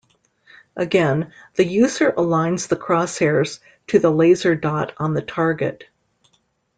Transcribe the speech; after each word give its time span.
Again, 0.75 1.31
the 1.53 1.63
user 1.63 2.11
aligns 2.13 2.67
the 2.67 2.75
crosshairs 2.75 3.59
to 3.85 3.99
the 3.99 4.09
laser 4.09 4.55
dot 4.55 4.93
on 4.97 5.13
the 5.13 5.21
target. 5.21 5.83